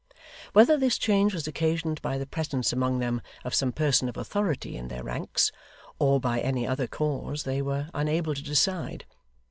Whether 0.53 0.77
this 0.77 0.97
change 0.97 1.31
was 1.31 1.45
occasioned 1.45 2.01
by 2.01 2.17
the 2.17 2.25
presence 2.25 2.73
among 2.73 2.97
them 2.97 3.21
of 3.43 3.53
some 3.53 3.71
person 3.71 4.09
of 4.09 4.17
authority 4.17 4.75
in 4.75 4.87
their 4.87 5.03
ranks, 5.03 5.51
or 5.99 6.19
by 6.19 6.39
any 6.39 6.65
other 6.65 6.87
cause, 6.87 7.43
they 7.43 7.61
were 7.61 7.87
unable 7.93 8.33
to 8.33 8.41
decide. 8.41 9.05